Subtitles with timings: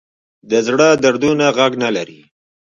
[0.49, 2.21] د زړه دردونه غږ نه لري